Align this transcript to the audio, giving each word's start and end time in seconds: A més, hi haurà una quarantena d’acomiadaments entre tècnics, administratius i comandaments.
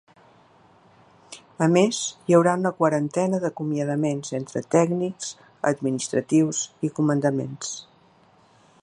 A 1.65 1.67
més, 1.73 1.99
hi 2.29 2.37
haurà 2.37 2.55
una 2.61 2.71
quarantena 2.79 3.41
d’acomiadaments 3.45 4.33
entre 4.41 4.65
tècnics, 4.79 5.31
administratius 5.73 6.63
i 6.89 6.95
comandaments. 7.01 7.79